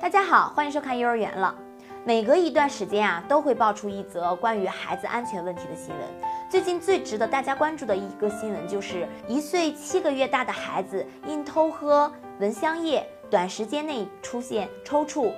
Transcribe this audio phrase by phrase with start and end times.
[0.00, 1.52] 大家好，欢迎收看幼儿园了。
[2.04, 5.98] 每隔一段时间啊，都会爆出一则关于孩子安全问题的新闻。
[6.48, 15.32] 最近最值得大家关注的一个新闻，就是一岁七个月大的孩子因偷喝蚊香液，短时间内出现抽搐、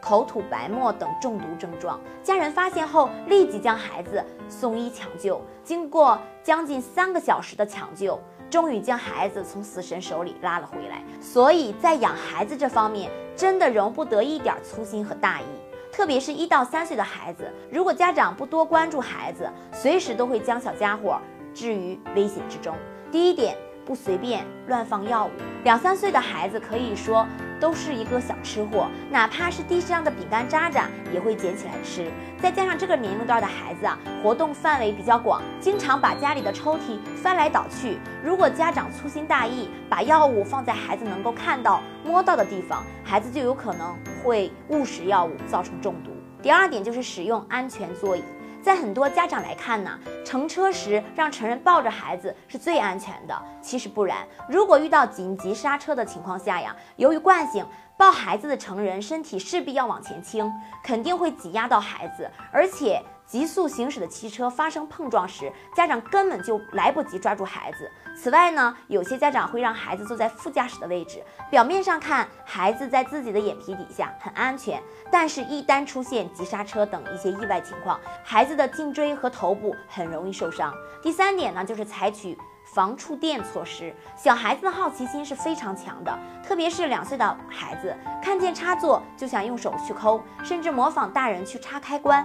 [0.00, 2.00] 口吐白沫等中毒症状。
[2.22, 5.42] 家人发现后，立即将孩子送医抢救。
[5.64, 8.18] 经过将近三个小时的抢救。
[8.50, 15.44] 终于将孩子从死神手里拉了回来，所以在养孩子这方面，真的容不得一点粗心和大意。
[15.92, 21.20] 特别是一到三岁的孩子，如果家长不多关注孩子，随时都会将小家伙
[21.52, 22.74] 置于危险之中。
[23.10, 23.56] 第一点。
[23.86, 25.30] 不随便乱放药物。
[25.62, 27.26] 两三岁的孩子可以说
[27.60, 32.10] 都是一个小吃货，哪怕是地上的饼干渣渣也会捡起来吃。
[32.40, 37.98] 再加上这个年龄段的孩子啊，活动范围比较广，经常把家里的抽屉翻来倒去。
[38.22, 46.10] 如果家长粗心大意，把药物放在孩子能够看到、摸到的地方，孩子就有可能会误食药物，造成中毒。
[46.42, 48.22] 第二点就是使用安全座椅。
[48.64, 49.90] 在很多家长来看呢，
[50.24, 53.42] 乘车时让成人抱着孩子是最安全的。
[53.60, 57.62] 其实不然，如果遇到紧急刹车的情况下呀，由于惯性，
[57.98, 60.50] 抱孩子的成人身体势必要往前倾，
[60.82, 63.02] 肯定会挤压到孩子，而且。
[63.26, 67.90] 急速行驶的汽车发生碰撞时，家长根本就来不及抓住孩子。
[68.16, 74.80] 此外呢，有些家长会让孩子坐在副驾驶的位置，表面上看孩子在自己的眼皮底下很安全，
[75.10, 80.72] 但是，一旦出现急刹车等一些意外情况，孩子的颈椎和头部很容易受伤。
[81.02, 82.38] 第三点呢，就是采取
[82.72, 83.92] 防触电措施。
[84.16, 86.16] 小孩子的好奇心是非常强的，
[86.46, 92.24] 特别是两岁的孩子，看见插座就想用手去抠，甚至模仿大人去插开关。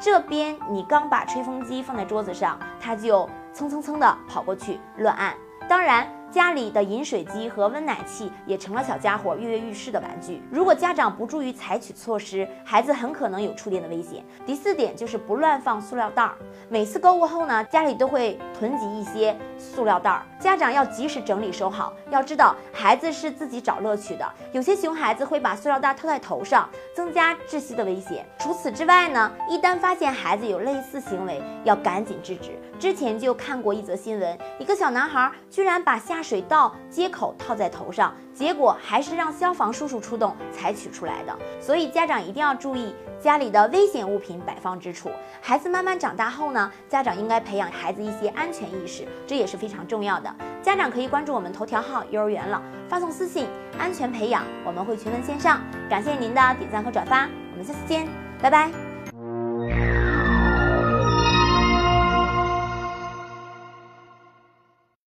[0.00, 5.34] 这边你刚把吹风机放在桌子上，它就蹭蹭蹭的跑过去乱按。
[5.68, 6.06] 当然。
[6.36, 10.42] 家里的饮水机和温奶器也成了小家伙跃跃欲试的玩具。
[10.50, 14.22] 如果家长不注意采取措施，孩子很可能有触电的危险。
[14.44, 16.36] 第四点就是不乱放塑料袋儿。
[16.68, 21.90] 每次购物后呢，家里都会囤积一些塑料袋儿，家长要及时整理收好。
[22.10, 28.26] 要知道，孩子是自己找乐趣的，有些熊孩子会把塑料袋套在头上，增加窒息的危险。
[28.38, 32.50] 除此之外呢，一旦发现孩子有类似行为，要赶紧制止。
[32.78, 41.36] 之前就看过一则新闻，一个小男孩居然把下水道接口套在头上，结果还是让消防叔叔出动才取出来的。
[41.60, 45.08] 所以家长一定要注意家里的危险物品摆放之处。
[45.40, 50.34] 孩子慢慢长大后呢，家长应该培养孩子一些安全意识，这也是非常重要的。
[50.64, 53.46] 家长可以关注我们头条号幼儿园了，发送私信
[53.78, 55.60] “安全培养”，我们会全文线上。
[55.88, 58.08] 感谢您的点赞和转发，我们下次见，
[58.42, 58.85] 拜拜。